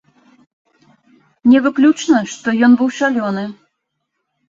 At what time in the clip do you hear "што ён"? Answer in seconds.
2.35-2.81